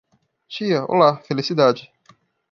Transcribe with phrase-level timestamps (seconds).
[0.49, 1.91] Tia, olá, felicidade.